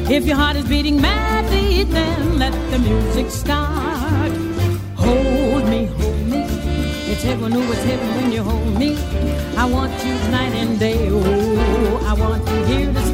If 0.08 0.24
your 0.26 0.36
heart 0.36 0.56
is 0.56 0.66
beating 0.68 1.00
madly, 1.00 1.84
then 1.84 2.38
let 2.38 2.52
the 2.70 2.78
music 2.78 3.30
start. 3.30 4.32
Hold 4.96 5.68
me, 5.68 5.86
hold 5.86 6.26
me. 6.28 6.42
It's 7.10 7.22
heaven, 7.22 7.52
oh, 7.54 7.72
it's 7.72 7.82
heaven 7.82 8.08
when 8.16 8.32
you 8.32 8.42
hold 8.42 8.78
me. 8.78 8.96
I 9.56 9.64
want 9.66 9.92
you 10.04 10.14
night 10.30 10.54
and 10.54 10.78
day. 10.78 11.08
Oh, 11.10 12.04
I 12.06 12.12
want 12.14 12.48
you 12.48 12.64
here 12.64 12.92
to 12.92 13.02
stay. 13.06 13.13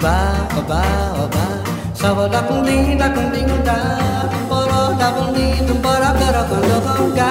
oba, 0.00 0.48
oba, 0.58 0.82
oba. 1.24 1.44
Sava 1.94 2.28
da 2.28 2.42
cundim, 2.42 2.96
da 2.96 3.10
cundim, 3.10 3.62
da, 3.64 3.76
bora 4.48 4.94
da 4.96 5.12
cundim, 5.12 5.74
bora, 5.82 6.12
bora, 6.14 6.44
quando 6.48 6.80
conga. 6.82 7.30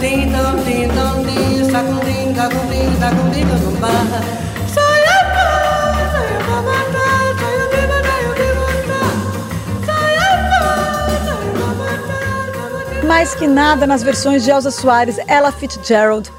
Din, 0.00 0.32
dom, 0.32 0.56
din, 0.64 0.88
dom, 0.88 1.22
din, 1.24 1.70
sa 1.70 1.82
cundim, 1.82 2.32
da 2.32 2.48
cundim, 2.48 2.98
da 2.98 3.10
cundim, 3.10 3.46
da 3.46 3.56
cundim, 3.62 3.88
Saya 4.74 5.18
pa, 5.34 5.46
saya 6.12 6.38
pa, 6.46 6.56
mata, 6.66 7.06
saya 7.38 7.64
viva, 7.72 7.98
saya 8.08 8.30
viva, 8.38 8.68
saya 9.86 10.30
pa, 10.50 10.70
saya 11.06 11.38
pa, 11.58 11.74
mata, 11.78 13.06
Mais 13.06 13.34
que 13.34 13.46
nada 13.46 13.86
nas 13.86 14.02
versões 14.02 14.44
de 14.44 14.50
Elza 14.50 14.70
Soares, 14.70 15.18
Ella 15.28 15.52
Fitzgerald, 15.52 16.30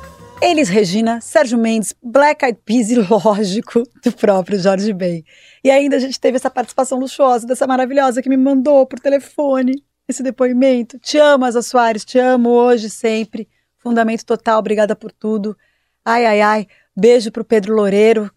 Elis 0.42 0.70
Regina, 0.70 1.20
Sérgio 1.20 1.58
Mendes, 1.58 1.94
Black 2.02 2.46
Eyed 2.46 2.60
Peas 2.64 2.90
e, 2.90 2.96
lógico, 2.96 3.84
do 4.02 4.12
próprio 4.14 4.58
Jorge 4.58 4.94
Ben. 4.94 5.24
E 5.62 5.70
ainda 5.70 5.98
a 5.98 6.00
gente 6.00 6.18
teve 6.18 6.38
essa 6.38 6.50
participação 6.50 6.98
luxuosa 6.98 7.46
dessa 7.46 7.68
maravilhosa 7.68 8.22
que 8.22 8.30
me 8.30 8.38
mandou 8.38 8.86
por 8.86 9.00
telefone 9.00 9.84
esse 10.08 10.24
depoimento. 10.24 10.98
Te 11.00 11.18
amo, 11.18 11.46
Elza 11.46 11.62
Soares, 11.62 12.06
te 12.06 12.18
amo 12.18 12.50
hoje, 12.52 12.90
sempre. 12.90 13.50
Fundamento 13.78 14.26
total, 14.26 14.60
obrigada 14.60 14.96
por 14.96 15.12
tudo. 15.12 15.58
Ai, 16.06 16.26
ai, 16.26 16.42
ai. 16.42 16.68
Beijo 16.96 17.32
pro 17.32 17.44
Pedro 17.44 17.76
Loureiro, 17.76 18.32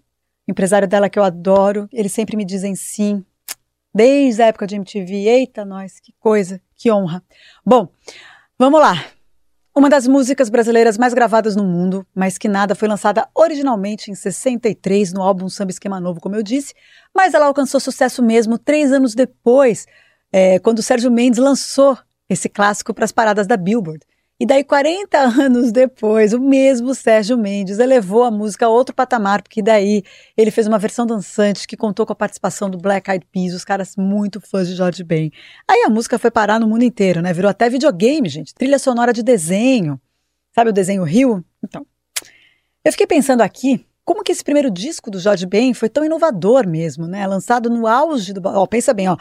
empresário 0.46 0.88
dela 0.88 1.08
que 1.08 1.18
eu 1.18 1.24
adoro. 1.24 1.88
Eles 1.92 2.12
sempre 2.12 2.36
me 2.36 2.44
dizem 2.44 2.74
sim. 2.74 3.24
Desde 3.94 4.42
a 4.42 4.46
época 4.46 4.66
de 4.66 4.74
MTV. 4.74 5.28
Eita, 5.28 5.64
nós, 5.64 6.00
que 6.00 6.12
coisa, 6.18 6.60
que 6.74 6.90
honra. 6.90 7.22
Bom, 7.64 7.88
vamos 8.58 8.80
lá. 8.80 9.04
Uma 9.74 9.88
das 9.88 10.06
músicas 10.06 10.50
brasileiras 10.50 10.98
mais 10.98 11.14
gravadas 11.14 11.56
no 11.56 11.64
mundo, 11.64 12.06
mas 12.14 12.36
que 12.36 12.46
nada, 12.46 12.74
foi 12.74 12.86
lançada 12.86 13.26
originalmente 13.34 14.10
em 14.10 14.14
63 14.14 15.14
no 15.14 15.22
álbum 15.22 15.48
Samba 15.48 15.70
Esquema 15.70 15.98
Novo, 15.98 16.20
como 16.20 16.36
eu 16.36 16.42
disse, 16.42 16.74
mas 17.14 17.32
ela 17.32 17.46
alcançou 17.46 17.80
sucesso 17.80 18.22
mesmo 18.22 18.58
três 18.58 18.92
anos 18.92 19.14
depois, 19.14 19.86
é, 20.30 20.58
quando 20.58 20.80
o 20.80 20.82
Sérgio 20.82 21.10
Mendes 21.10 21.38
lançou 21.38 21.96
esse 22.28 22.50
clássico 22.50 22.92
para 22.92 23.06
as 23.06 23.12
paradas 23.12 23.46
da 23.46 23.56
Billboard. 23.56 24.04
E 24.42 24.44
daí, 24.44 24.64
40 24.64 25.16
anos 25.40 25.70
depois, 25.70 26.32
o 26.32 26.40
mesmo 26.40 26.96
Sérgio 26.96 27.38
Mendes 27.38 27.78
elevou 27.78 28.24
a 28.24 28.30
música 28.30 28.66
a 28.66 28.68
outro 28.68 28.92
patamar, 28.92 29.40
porque 29.40 29.62
daí 29.62 30.02
ele 30.36 30.50
fez 30.50 30.66
uma 30.66 30.80
versão 30.80 31.06
dançante 31.06 31.64
que 31.64 31.76
contou 31.76 32.04
com 32.04 32.12
a 32.12 32.16
participação 32.16 32.68
do 32.68 32.76
Black 32.76 33.08
Eyed 33.08 33.24
Peas, 33.30 33.54
os 33.54 33.64
caras 33.64 33.94
muito 33.94 34.40
fãs 34.40 34.66
de 34.66 34.74
Jorge 34.74 35.04
Ben. 35.04 35.30
Aí 35.70 35.84
a 35.86 35.88
música 35.88 36.18
foi 36.18 36.28
parar 36.28 36.58
no 36.58 36.66
mundo 36.66 36.82
inteiro, 36.82 37.22
né? 37.22 37.32
Virou 37.32 37.48
até 37.48 37.70
videogame, 37.70 38.28
gente. 38.28 38.52
Trilha 38.52 38.80
sonora 38.80 39.12
de 39.12 39.22
desenho. 39.22 40.00
Sabe 40.52 40.70
o 40.70 40.72
desenho 40.72 41.04
Rio? 41.04 41.44
Então. 41.62 41.86
Eu 42.84 42.90
fiquei 42.90 43.06
pensando 43.06 43.42
aqui, 43.42 43.86
como 44.04 44.24
que 44.24 44.32
esse 44.32 44.42
primeiro 44.42 44.72
disco 44.72 45.08
do 45.08 45.20
Jorge 45.20 45.46
Ben 45.46 45.72
foi 45.72 45.88
tão 45.88 46.04
inovador 46.04 46.66
mesmo, 46.66 47.06
né? 47.06 47.24
Lançado 47.28 47.70
no 47.70 47.86
auge 47.86 48.32
do... 48.32 48.42
Ó, 48.44 48.66
pensa 48.66 48.92
bem, 48.92 49.08
ó. 49.08 49.16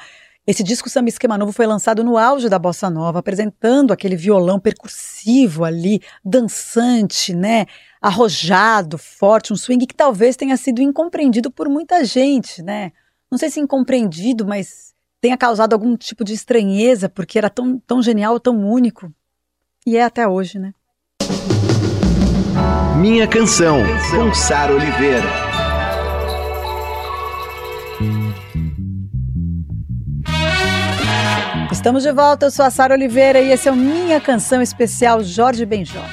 Esse 0.45 0.63
disco 0.63 0.89
Samba 0.89 1.09
Esquema 1.09 1.37
Novo 1.37 1.51
foi 1.51 1.67
lançado 1.67 2.03
no 2.03 2.17
auge 2.17 2.49
da 2.49 2.57
bossa 2.57 2.89
nova, 2.89 3.19
apresentando 3.19 3.93
aquele 3.93 4.15
violão 4.15 4.59
percursivo 4.59 5.63
ali, 5.63 6.01
dançante, 6.25 7.33
né? 7.33 7.67
Arrojado, 8.01 8.97
forte, 8.97 9.53
um 9.53 9.55
swing 9.55 9.85
que 9.85 9.93
talvez 9.93 10.35
tenha 10.35 10.57
sido 10.57 10.81
incompreendido 10.81 11.51
por 11.51 11.69
muita 11.69 12.03
gente, 12.03 12.63
né? 12.63 12.91
Não 13.29 13.37
sei 13.37 13.51
se 13.51 13.59
incompreendido, 13.59 14.45
mas 14.45 14.95
tenha 15.21 15.37
causado 15.37 15.73
algum 15.73 15.95
tipo 15.95 16.23
de 16.23 16.33
estranheza, 16.33 17.07
porque 17.07 17.37
era 17.37 17.49
tão, 17.49 17.77
tão 17.77 18.01
genial, 18.01 18.39
tão 18.39 18.67
único. 18.67 19.13
E 19.85 19.95
é 19.95 20.03
até 20.03 20.27
hoje, 20.27 20.57
né? 20.57 20.73
Minha 22.99 23.27
canção, 23.27 23.77
com 24.09 24.73
Oliveira. 24.73 25.40
Estamos 31.81 32.03
de 32.03 32.11
volta, 32.11 32.45
eu 32.45 32.51
sou 32.51 32.63
a 32.63 32.69
Sara 32.69 32.93
Oliveira 32.93 33.41
e 33.41 33.49
esse 33.49 33.67
é 33.67 33.71
o 33.71 33.75
Minha 33.75 34.21
Canção 34.21 34.61
Especial 34.61 35.23
Jorge 35.23 35.65
Benjó. 35.65 36.05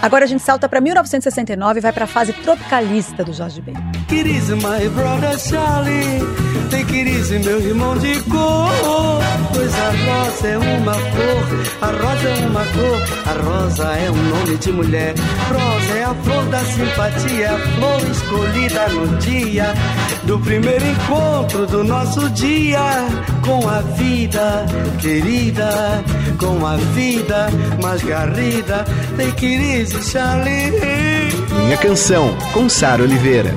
Agora 0.00 0.24
a 0.24 0.28
gente 0.28 0.42
salta 0.42 0.68
para 0.68 0.80
1969 0.80 1.78
e 1.78 1.82
vai 1.82 1.92
para 1.92 2.04
a 2.04 2.06
fase 2.06 2.32
tropicalista 2.32 3.24
do 3.24 3.32
Jorge 3.32 3.60
Ben. 3.60 3.74
It 4.10 4.28
is 4.28 4.48
my 4.50 4.88
brother 4.94 5.38
Charlie, 5.38 6.20
take 6.70 6.96
it 6.96 7.10
easy, 7.10 7.38
meu 7.40 7.60
irmão 7.60 7.98
de 7.98 8.20
cor. 8.22 8.70
Pois 9.52 9.74
a 9.74 9.90
rosa 9.90 10.48
é 10.48 10.58
uma 10.58 10.94
cor, 10.94 11.82
a 11.82 11.86
rosa 11.86 12.28
é 12.28 12.46
uma 12.46 12.64
cor, 12.64 13.02
a 13.26 13.42
rosa 13.42 13.84
é 13.96 14.10
um 14.10 14.22
nome 14.22 14.56
de 14.58 14.72
mulher. 14.72 15.14
Rosa 15.50 15.94
é 15.94 16.04
a 16.04 16.14
flor 16.14 16.44
da 16.46 16.60
simpatia, 16.60 17.52
a 17.52 17.58
flor 17.58 18.10
escolhida 18.10 18.88
no 18.88 19.18
dia 19.18 19.74
do 20.24 20.38
primeiro 20.40 20.84
encontro 20.86 21.66
do 21.66 21.82
nosso 21.82 22.28
dia 22.30 22.78
com 23.44 23.66
a 23.68 23.80
vida 23.80 24.66
querida, 25.00 26.04
com 26.38 26.64
a 26.64 26.76
vida 26.76 27.48
mais 27.82 28.02
garrida. 28.02 28.84
It 29.18 29.44
easy, 29.44 30.02
Charlie. 30.02 30.72
Minha 31.64 31.76
canção, 31.76 32.34
com 32.52 32.68
Sara 32.68 33.02
Oliveira. 33.02 33.54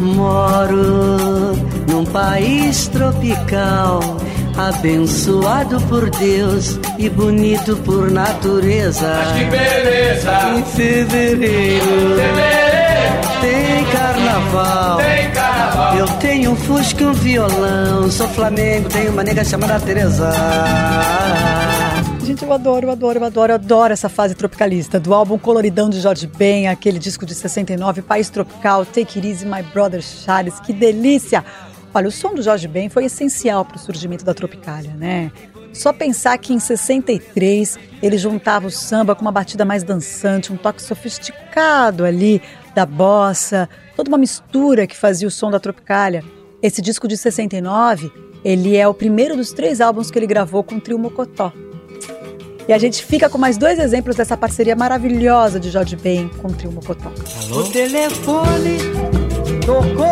Moro 0.00 1.56
num 1.88 2.04
país 2.04 2.88
tropical, 2.88 4.00
abençoado 4.56 5.80
por 5.82 6.08
Deus 6.10 6.78
e 6.98 7.08
bonito 7.08 7.76
por 7.78 8.10
natureza. 8.10 9.22
Mas 9.24 9.38
que 9.38 9.44
beleza! 9.44 10.50
Em 10.56 10.62
fevereiro 10.64 12.18
tem 13.40 13.84
carnaval. 13.86 14.96
Tem 14.98 15.30
carnaval. 15.30 15.57
Eu 15.96 16.06
tenho 16.18 16.52
um 16.52 16.56
fusca 16.56 17.02
e 17.02 17.06
um 17.06 17.12
violão. 17.12 18.10
Sou 18.10 18.28
Flamengo, 18.28 18.88
tenho 18.88 19.12
uma 19.12 19.22
nega 19.22 19.44
chamada 19.44 19.80
Teresa. 19.80 20.30
Gente, 22.24 22.44
eu 22.44 22.52
adoro, 22.52 22.86
eu 22.86 22.90
adoro, 22.90 23.18
eu 23.18 23.24
adoro, 23.24 23.52
eu 23.52 23.54
adoro 23.54 23.92
essa 23.92 24.08
fase 24.08 24.34
tropicalista. 24.34 25.00
Do 25.00 25.14
álbum 25.14 25.38
Coloridão 25.38 25.88
de 25.88 26.00
Jorge 26.00 26.26
Ben, 26.26 26.68
aquele 26.68 26.98
disco 26.98 27.24
de 27.24 27.34
69, 27.34 28.02
País 28.02 28.28
Tropical, 28.28 28.84
Take 28.84 29.18
It 29.18 29.26
Easy, 29.26 29.46
My 29.46 29.62
Brother 29.62 30.02
Charles, 30.02 30.60
que 30.60 30.72
delícia! 30.72 31.44
Olha, 31.94 32.08
o 32.08 32.12
som 32.12 32.34
do 32.34 32.42
Jorge 32.42 32.68
Ben 32.68 32.88
foi 32.88 33.06
essencial 33.06 33.64
para 33.64 33.76
o 33.76 33.80
surgimento 33.80 34.24
da 34.24 34.34
Tropicália, 34.34 34.92
né? 34.94 35.32
Só 35.72 35.92
pensar 35.92 36.36
que 36.38 36.52
em 36.52 36.58
63 36.58 37.78
ele 38.02 38.18
juntava 38.18 38.66
o 38.66 38.70
samba 38.70 39.14
com 39.14 39.22
uma 39.22 39.32
batida 39.32 39.64
mais 39.64 39.82
dançante, 39.82 40.52
um 40.52 40.56
toque 40.56 40.82
sofisticado 40.82 42.04
ali 42.04 42.42
da 42.74 42.84
bossa, 42.84 43.68
toda 43.98 44.10
uma 44.10 44.18
mistura 44.18 44.86
que 44.86 44.96
fazia 44.96 45.26
o 45.26 45.30
som 45.30 45.50
da 45.50 45.58
Tropicália. 45.58 46.22
Esse 46.62 46.80
disco 46.80 47.08
de 47.08 47.16
69, 47.16 48.12
ele 48.44 48.76
é 48.76 48.86
o 48.86 48.94
primeiro 48.94 49.34
dos 49.36 49.52
três 49.52 49.80
álbuns 49.80 50.08
que 50.08 50.16
ele 50.16 50.26
gravou 50.26 50.62
com 50.62 50.76
o 50.76 50.80
trio 50.80 50.96
Mocotó. 50.96 51.52
E 52.68 52.72
a 52.72 52.78
gente 52.78 53.04
fica 53.04 53.28
com 53.28 53.38
mais 53.38 53.58
dois 53.58 53.76
exemplos 53.80 54.14
dessa 54.14 54.36
parceria 54.36 54.76
maravilhosa 54.76 55.58
de 55.58 55.68
Jorge 55.68 55.96
Ben 55.96 56.28
com 56.40 56.46
o 56.46 56.52
trio 56.52 56.70
Mocotó. 56.70 57.10
O 57.50 57.64
telefone 57.64 58.78
tocou 59.66 60.07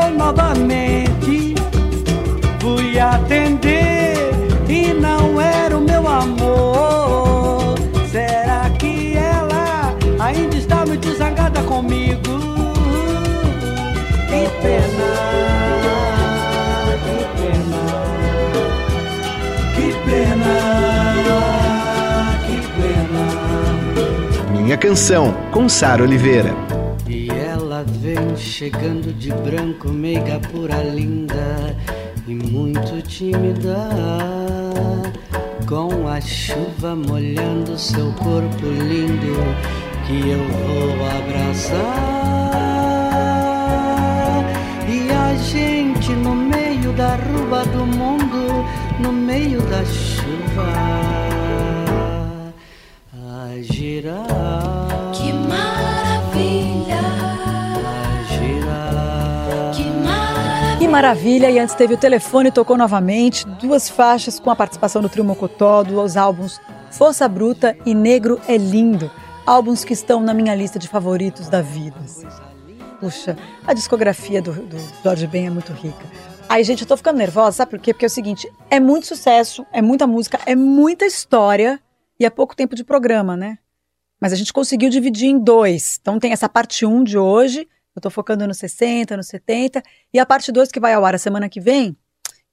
Minha 24.76 24.76
canção, 24.76 25.32
com 25.52 25.68
Sara 25.68 26.02
Oliveira. 26.02 26.52
E 27.08 27.30
ela 27.30 27.84
vem 27.86 28.36
chegando 28.36 29.10
de 29.16 29.32
branco, 29.32 29.88
meiga 29.88 30.40
pura 30.50 30.82
linda 30.82 31.74
e 32.26 32.34
muito 32.34 33.00
tímida, 33.02 33.88
com 35.66 36.08
a 36.08 36.20
chuva 36.20 36.96
molhando 36.96 37.78
seu 37.78 38.12
corpo 38.14 38.66
lindo 38.66 39.36
que 40.06 40.30
eu 40.30 40.44
vou 40.48 41.06
abraçar. 41.16 42.95
Rua 47.16 47.64
do 47.64 47.86
mundo, 47.86 48.64
no 49.00 49.12
meio 49.12 49.60
da 49.62 49.84
chuva, 49.84 50.72
a 53.14 53.60
girar. 53.60 55.12
Que 55.12 55.32
maravilha! 55.32 57.00
A 57.84 58.22
girar. 58.32 59.74
Que 59.74 59.84
maravilha! 59.84 60.78
Que 60.78 60.88
maravilha! 60.88 61.50
E 61.50 61.58
antes 61.58 61.74
teve 61.74 61.94
o 61.94 61.98
telefone, 61.98 62.50
tocou 62.50 62.76
novamente, 62.76 63.46
duas 63.60 63.88
faixas 63.88 64.38
com 64.38 64.50
a 64.50 64.56
participação 64.56 65.02
do 65.02 65.08
Trio 65.08 65.24
Mocotó, 65.24 65.82
dos 65.82 66.16
álbuns 66.16 66.60
Força 66.96 67.28
Bruta 67.28 67.76
e 67.84 67.94
Negro 67.94 68.40
é 68.48 68.56
Lindo, 68.56 69.10
álbuns 69.44 69.84
que 69.84 69.92
estão 69.92 70.20
na 70.20 70.32
minha 70.32 70.54
lista 70.54 70.78
de 70.78 70.88
favoritos 70.88 71.48
da 71.48 71.60
vida. 71.60 71.96
Puxa, 73.00 73.36
a 73.66 73.74
discografia 73.74 74.40
do, 74.40 74.52
do 74.52 74.78
Jorge 75.04 75.26
Ben 75.26 75.46
é 75.46 75.50
muito 75.50 75.72
rica. 75.74 76.06
Aí, 76.48 76.62
gente, 76.62 76.82
eu 76.82 76.86
tô 76.86 76.96
ficando 76.96 77.18
nervosa, 77.18 77.56
sabe 77.56 77.72
por 77.72 77.80
quê? 77.80 77.92
Porque 77.92 78.04
é 78.04 78.08
o 78.08 78.10
seguinte, 78.10 78.50
é 78.70 78.78
muito 78.78 79.06
sucesso, 79.08 79.66
é 79.72 79.82
muita 79.82 80.06
música, 80.06 80.38
é 80.46 80.54
muita 80.54 81.04
história 81.04 81.80
e 82.20 82.24
é 82.24 82.30
pouco 82.30 82.54
tempo 82.54 82.76
de 82.76 82.84
programa, 82.84 83.36
né? 83.36 83.58
Mas 84.20 84.32
a 84.32 84.36
gente 84.36 84.52
conseguiu 84.52 84.88
dividir 84.88 85.28
em 85.28 85.38
dois. 85.38 85.98
Então 86.00 86.18
tem 86.20 86.32
essa 86.32 86.48
parte 86.48 86.86
1 86.86 87.02
de 87.02 87.18
hoje, 87.18 87.68
eu 87.94 88.00
tô 88.00 88.10
focando 88.10 88.46
nos 88.46 88.58
60, 88.58 89.16
nos 89.16 89.26
70, 89.26 89.82
e 90.14 90.20
a 90.20 90.24
parte 90.24 90.52
2 90.52 90.70
que 90.70 90.78
vai 90.78 90.94
ao 90.94 91.04
ar 91.04 91.16
a 91.16 91.18
semana 91.18 91.48
que 91.48 91.60
vem, 91.60 91.96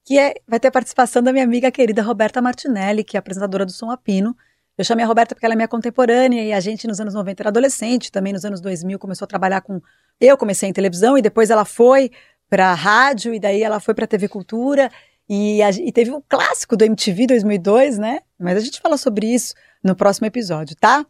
que 0.04 0.18
é, 0.18 0.34
vai 0.46 0.58
ter 0.58 0.68
a 0.68 0.72
participação 0.72 1.22
da 1.22 1.32
minha 1.32 1.44
amiga 1.44 1.70
querida 1.70 2.02
Roberta 2.02 2.42
Martinelli, 2.42 3.04
que 3.04 3.16
é 3.16 3.18
apresentadora 3.18 3.64
do 3.64 3.72
Som 3.72 3.90
Apino. 3.90 4.36
Eu 4.76 4.84
chamei 4.84 5.04
a 5.04 5.08
Roberta 5.08 5.36
porque 5.36 5.46
ela 5.46 5.54
é 5.54 5.56
minha 5.56 5.68
contemporânea 5.68 6.42
e 6.42 6.52
a 6.52 6.58
gente 6.58 6.88
nos 6.88 6.98
anos 6.98 7.14
90 7.14 7.42
era 7.42 7.48
adolescente, 7.48 8.10
também 8.10 8.32
nos 8.32 8.44
anos 8.44 8.60
2000 8.60 8.98
começou 8.98 9.24
a 9.24 9.28
trabalhar 9.28 9.60
com... 9.60 9.80
Eu 10.20 10.36
comecei 10.36 10.68
em 10.68 10.72
televisão 10.72 11.16
e 11.16 11.22
depois 11.22 11.48
ela 11.48 11.64
foi 11.64 12.10
para 12.48 12.72
rádio 12.74 13.34
e 13.34 13.40
daí 13.40 13.62
ela 13.62 13.80
foi 13.80 13.94
para 13.94 14.06
TV 14.06 14.28
Cultura 14.28 14.90
e, 15.28 15.62
a- 15.62 15.70
e 15.70 15.90
teve 15.92 16.10
um 16.10 16.22
clássico 16.28 16.76
do 16.76 16.84
MTV 16.84 17.26
2002, 17.28 17.98
né? 17.98 18.20
Mas 18.38 18.56
a 18.56 18.60
gente 18.60 18.80
fala 18.80 18.96
sobre 18.96 19.26
isso 19.32 19.54
no 19.82 19.94
próximo 19.96 20.26
episódio, 20.26 20.76
tá? 20.76 21.04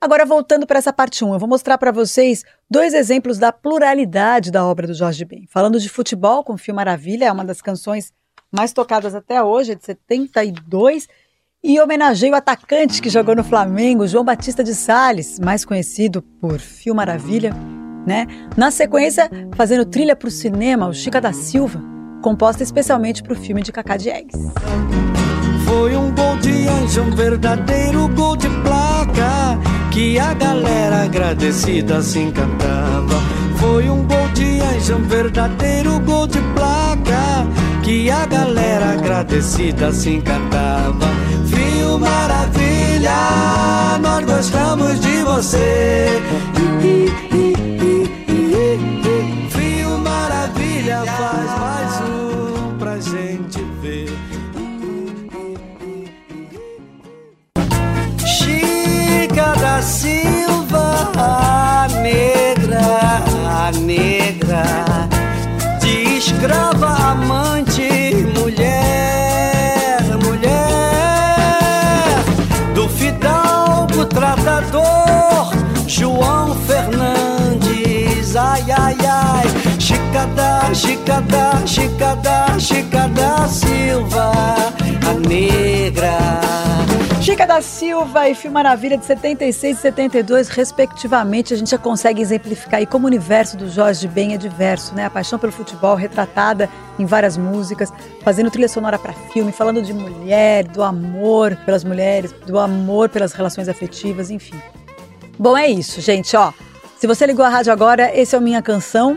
Agora, 0.00 0.26
voltando 0.26 0.66
para 0.66 0.78
essa 0.78 0.92
parte 0.92 1.24
1, 1.24 1.32
eu 1.32 1.38
vou 1.38 1.48
mostrar 1.48 1.78
para 1.78 1.90
vocês 1.90 2.44
dois 2.70 2.92
exemplos 2.92 3.38
da 3.38 3.50
pluralidade 3.50 4.50
da 4.50 4.64
obra 4.64 4.86
do 4.86 4.92
Jorge 4.94 5.24
Ben. 5.24 5.46
Falando 5.48 5.80
de 5.80 5.88
futebol, 5.88 6.44
com 6.44 6.52
o 6.52 6.58
Fio 6.58 6.74
Maravilha, 6.74 7.24
é 7.26 7.32
uma 7.32 7.44
das 7.44 7.62
canções 7.62 8.12
mais 8.52 8.72
tocadas 8.72 9.14
até 9.14 9.42
hoje, 9.42 9.72
é 9.72 9.74
de 9.74 9.84
72, 9.84 11.08
e 11.64 11.80
homenageia 11.80 12.32
o 12.32 12.36
atacante 12.36 13.00
que 13.02 13.08
jogou 13.08 13.34
no 13.34 13.42
Flamengo, 13.42 14.06
João 14.06 14.24
Batista 14.24 14.62
de 14.62 14.74
Sales, 14.74 15.40
mais 15.40 15.64
conhecido 15.64 16.20
por 16.40 16.60
Fio 16.60 16.94
Maravilha, 16.94 17.52
né? 18.06 18.26
Na 18.56 18.70
sequência, 18.70 19.28
fazendo 19.54 19.84
trilha 19.84 20.14
para 20.14 20.28
o 20.28 20.30
cinema, 20.30 20.86
o 20.86 20.94
Chica 20.94 21.20
da 21.20 21.32
Silva, 21.32 21.82
composta 22.22 22.62
especialmente 22.62 23.22
para 23.22 23.32
o 23.32 23.36
filme 23.36 23.62
de 23.62 23.72
Cacá 23.72 23.96
Diegues. 23.96 24.40
Foi 25.64 25.96
um 25.96 26.14
gol 26.14 26.36
de 26.38 26.68
anjo, 26.68 27.02
um 27.02 27.10
verdadeiro 27.10 28.08
gol 28.08 28.36
de 28.36 28.48
placa 28.48 29.58
que 29.90 30.18
a 30.18 30.32
galera 30.34 31.02
agradecida 31.04 32.00
se 32.00 32.20
encantava. 32.20 33.20
Foi 33.58 33.90
um 33.90 34.06
gol 34.06 34.28
de 34.34 34.60
anjo, 34.60 34.96
um 34.96 35.02
verdadeiro 35.02 35.98
gol 36.00 36.26
de 36.26 36.40
placa 36.54 37.46
que 37.82 38.10
a 38.10 38.26
galera 38.26 38.92
agradecida 38.92 39.92
se 39.92 40.10
encantava. 40.10 41.06
Fio 41.46 41.98
maravilha, 41.98 43.10
nós 44.00 44.24
gostamos 44.24 45.00
de 45.00 45.22
você. 45.22 46.20
Fio 46.54 47.55
Silva, 59.86 61.12
a 61.16 61.86
negra, 62.02 63.22
a 63.46 63.70
negra, 63.70 64.64
de 65.80 66.18
escrava 66.18 66.88
amante, 67.12 68.26
mulher, 68.36 70.02
mulher, 70.24 70.54
do 72.74 72.88
fidalgo 72.88 74.06
tratador, 74.06 75.54
João 75.86 76.56
Fernandes, 76.66 78.34
ai, 78.34 78.64
ai, 78.72 78.96
ai, 79.06 79.46
Chica 79.78 80.26
da, 80.34 80.74
Chica 80.74 81.20
da, 81.20 81.64
Chica 81.64 82.16
da, 82.16 82.58
Chica 82.58 83.08
da 83.08 83.46
Silva. 83.46 84.85
Silva 87.62 88.28
e 88.28 88.34
Fio 88.34 88.50
Maravilha 88.50 88.96
de 88.96 89.04
76 89.04 89.78
e 89.78 89.80
72, 89.80 90.48
respectivamente, 90.48 91.54
a 91.54 91.56
gente 91.56 91.70
já 91.70 91.78
consegue 91.78 92.20
exemplificar 92.20 92.80
aí 92.80 92.86
como 92.86 93.04
o 93.04 93.08
universo 93.08 93.56
do 93.56 93.68
Jorge 93.68 94.06
Ben 94.08 94.34
é 94.34 94.36
diverso, 94.36 94.94
né? 94.94 95.06
A 95.06 95.10
paixão 95.10 95.38
pelo 95.38 95.52
futebol 95.52 95.94
retratada 95.94 96.68
em 96.98 97.06
várias 97.06 97.36
músicas, 97.36 97.92
fazendo 98.22 98.50
trilha 98.50 98.68
sonora 98.68 98.98
para 98.98 99.12
filme, 99.12 99.52
falando 99.52 99.82
de 99.82 99.92
mulher, 99.92 100.64
do 100.64 100.82
amor 100.82 101.56
pelas 101.64 101.84
mulheres, 101.84 102.32
do 102.32 102.58
amor 102.58 103.08
pelas 103.08 103.32
relações 103.32 103.68
afetivas, 103.68 104.30
enfim. 104.30 104.60
Bom, 105.38 105.56
é 105.56 105.68
isso, 105.68 106.00
gente, 106.00 106.36
ó. 106.36 106.52
Se 106.98 107.06
você 107.06 107.26
ligou 107.26 107.44
a 107.44 107.48
rádio 107.48 107.72
agora, 107.72 108.10
esse 108.14 108.34
é 108.34 108.38
o 108.38 108.42
Minha 108.42 108.62
Canção, 108.62 109.16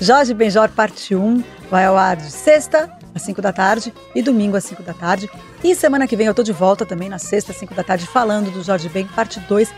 Jorge 0.00 0.34
Benjor 0.34 0.68
Parte 0.70 1.14
1, 1.14 1.42
vai 1.70 1.84
ao 1.84 1.96
ar 1.96 2.16
de 2.16 2.30
sexta 2.30 2.97
às 3.18 3.22
5 3.22 3.42
da 3.42 3.52
tarde 3.52 3.92
e 4.14 4.22
domingo 4.22 4.56
às 4.56 4.64
5 4.64 4.82
da 4.82 4.94
tarde. 4.94 5.28
E 5.62 5.74
semana 5.74 6.06
que 6.06 6.16
vem 6.16 6.26
eu 6.26 6.34
tô 6.34 6.42
de 6.42 6.52
volta 6.52 6.86
também 6.86 7.08
na 7.08 7.18
sexta 7.18 7.52
às 7.52 7.58
5 7.58 7.74
da 7.74 7.84
tarde 7.84 8.06
falando 8.06 8.50
do 8.50 8.62
Jorge 8.62 8.88
Ben 8.88 9.06
Parte 9.06 9.38
2, 9.40 9.70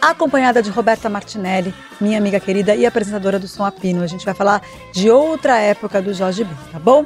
acompanhada 0.00 0.62
de 0.62 0.70
Roberta 0.70 1.08
Martinelli, 1.08 1.74
minha 2.00 2.18
amiga 2.18 2.38
querida 2.38 2.74
e 2.74 2.86
apresentadora 2.86 3.38
do 3.38 3.48
Som 3.48 3.64
Apino. 3.64 4.02
A 4.02 4.06
gente 4.06 4.24
vai 4.24 4.34
falar 4.34 4.62
de 4.92 5.10
outra 5.10 5.58
época 5.58 6.00
do 6.00 6.14
Jorge 6.14 6.44
Ben, 6.44 6.56
tá 6.70 6.78
bom? 6.78 7.04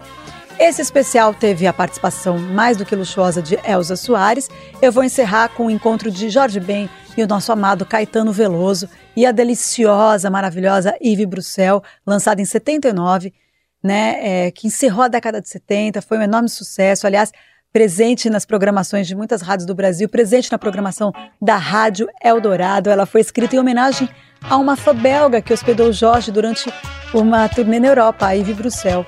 Esse 0.59 0.81
especial 0.81 1.35
teve 1.35 1.67
a 1.67 1.73
participação 1.73 2.39
mais 2.39 2.79
do 2.79 2.87
que 2.87 2.97
luxuosa 2.97 3.43
de 3.43 3.59
Elza 3.63 3.95
Soares. 3.95 4.49
Eu 4.81 4.91
vou 4.91 5.05
encerrar 5.05 5.51
com 5.51 5.67
o 5.67 5.71
encontro 5.71 6.11
de 6.11 6.31
Jorge 6.31 6.59
Ben 6.59 6.89
e 7.15 7.23
o 7.23 7.27
nosso 7.27 7.53
amado 7.53 7.85
Caetano 7.85 8.33
Veloso 8.33 8.89
e 9.15 9.27
a 9.27 9.33
deliciosa, 9.33 10.31
maravilhosa 10.31 10.97
Yves 10.99 11.27
Bruxel, 11.27 11.83
lançada 12.07 12.41
em 12.41 12.47
79, 12.47 13.35
né, 13.87 14.47
é, 14.47 14.51
que 14.51 14.67
encerrou 14.67 15.05
a 15.05 15.09
década 15.09 15.41
de 15.41 15.49
70, 15.49 16.03
foi 16.03 16.19
um 16.19 16.23
enorme 16.23 16.49
sucesso. 16.49 17.07
Aliás, 17.07 17.33
presente 17.73 18.29
nas 18.29 18.45
programações 18.45 19.07
de 19.07 19.15
muitas 19.15 19.41
rádios 19.43 19.67
do 19.67 19.75
Brasil, 19.75 20.09
presente 20.09 20.51
na 20.51 20.59
programação 20.59 21.13
da 21.41 21.57
Rádio 21.57 22.09
Eldorado. 22.23 22.91
Ela 22.91 23.07
foi 23.07 23.21
escrita 23.21 23.55
em 23.55 23.59
homenagem 23.59 24.09
a 24.43 24.57
uma 24.57 24.77
fã 24.77 24.95
belga 24.95 25.41
que 25.41 25.53
hospedou 25.53 25.93
Jorge 25.93 26.33
durante 26.33 26.73
uma 27.15 27.49
turnê 27.49 27.79
na 27.79 27.89
Europa, 27.89 28.27
a 28.27 28.33
Yves 28.33 28.57
Bruxel. 28.57 29.07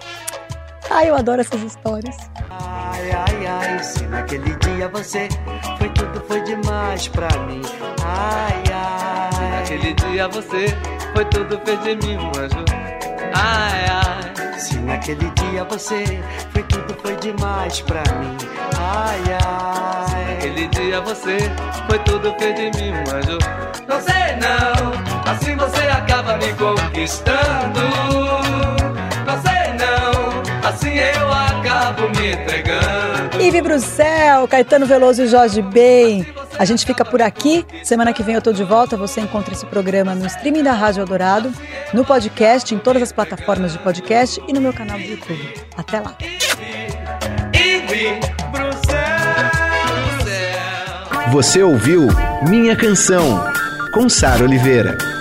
Ai, 0.90 1.10
eu 1.10 1.16
adoro 1.16 1.40
essas 1.40 1.62
histórias. 1.62 2.16
Ai, 2.50 3.10
ai, 3.10 3.46
ai, 3.46 3.84
se 3.84 4.04
naquele 4.04 4.54
dia 4.56 4.88
você 4.88 5.28
foi 5.76 5.88
tudo, 5.90 6.20
foi 6.26 6.42
demais 6.42 7.08
pra 7.08 7.28
mim. 7.46 7.60
Ai, 8.04 8.62
ai, 8.72 9.50
Naquele 9.58 9.92
dia 9.94 10.28
você 10.28 10.66
foi 11.12 11.24
tudo, 11.26 11.60
fez 11.64 11.82
de 11.82 12.06
mim 12.06 12.16
um 12.16 12.28
anjo. 12.38 12.64
Ai, 13.34 13.84
ai. 13.90 14.37
Se 14.58 14.76
naquele 14.78 15.30
dia 15.30 15.64
você 15.64 16.04
foi 16.52 16.62
tudo, 16.64 16.96
foi 17.02 17.16
demais 17.16 17.80
pra 17.82 18.02
mim. 18.18 18.36
Ai, 18.76 19.20
ai, 19.44 20.34
Naquele 20.34 20.68
dia 20.68 21.00
você 21.00 21.38
foi 21.88 21.98
tudo, 22.00 22.34
fez 22.38 22.54
de 22.54 22.80
mim 22.80 22.92
um 22.92 23.16
anjo. 23.16 23.38
Não 23.86 24.00
sei 24.00 24.36
não, 24.36 25.32
assim 25.32 25.56
você 25.56 25.86
acaba 25.88 26.36
me 26.36 26.52
conquistando. 26.54 27.80
Não 29.26 29.42
sei 29.42 29.72
não, 29.74 30.68
assim 30.68 30.94
eu 30.96 31.32
acabo 31.32 32.08
me 32.10 32.32
entregando. 32.32 33.42
Yves 33.42 33.62
Bruxel, 33.62 34.48
Caetano 34.48 34.86
Veloso 34.86 35.22
e 35.22 35.26
Jorge 35.28 35.62
Ben. 35.62 36.26
A 36.58 36.64
gente 36.64 36.84
fica 36.84 37.04
por 37.04 37.22
aqui. 37.22 37.64
Semana 37.84 38.12
que 38.12 38.22
vem 38.22 38.34
eu 38.34 38.42
tô 38.42 38.52
de 38.52 38.64
volta. 38.64 38.96
Você 38.96 39.20
encontra 39.20 39.54
esse 39.54 39.64
programa 39.66 40.14
no 40.14 40.26
streaming 40.26 40.62
da 40.62 40.72
Rádio 40.72 41.02
Eldorado, 41.02 41.52
no 41.94 42.04
podcast, 42.04 42.74
em 42.74 42.78
todas 42.78 43.02
as 43.02 43.12
plataformas 43.12 43.72
de 43.72 43.78
podcast 43.78 44.42
e 44.48 44.52
no 44.52 44.60
meu 44.60 44.72
canal 44.72 44.98
do 44.98 45.04
YouTube. 45.04 45.54
Até 45.76 46.00
lá. 46.00 46.16
Você 51.30 51.62
ouviu 51.62 52.08
Minha 52.48 52.74
Canção, 52.74 53.44
com 53.92 54.08
Sara 54.08 54.42
Oliveira. 54.42 55.17